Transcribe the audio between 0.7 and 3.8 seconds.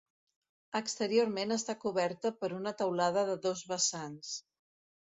Exteriorment està coberta per una teulada de dos